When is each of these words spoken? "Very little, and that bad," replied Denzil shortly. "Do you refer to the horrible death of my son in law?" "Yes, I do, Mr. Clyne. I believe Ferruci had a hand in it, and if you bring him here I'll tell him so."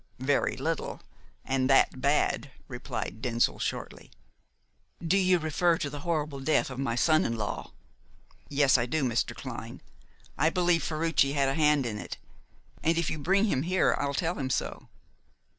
"Very 0.17 0.57
little, 0.57 1.01
and 1.45 1.69
that 1.69 2.01
bad," 2.01 2.49
replied 2.67 3.21
Denzil 3.21 3.59
shortly. 3.59 4.09
"Do 4.99 5.15
you 5.15 5.37
refer 5.37 5.77
to 5.77 5.91
the 5.91 5.99
horrible 5.99 6.39
death 6.39 6.71
of 6.71 6.79
my 6.79 6.95
son 6.95 7.23
in 7.23 7.37
law?" 7.37 7.71
"Yes, 8.49 8.79
I 8.79 8.87
do, 8.87 9.03
Mr. 9.03 9.35
Clyne. 9.35 9.79
I 10.39 10.49
believe 10.49 10.81
Ferruci 10.81 11.33
had 11.33 11.49
a 11.49 11.53
hand 11.53 11.85
in 11.85 11.99
it, 11.99 12.17
and 12.81 12.97
if 12.97 13.11
you 13.11 13.19
bring 13.19 13.45
him 13.45 13.61
here 13.61 13.95
I'll 13.99 14.15
tell 14.15 14.39
him 14.39 14.49
so." 14.49 14.87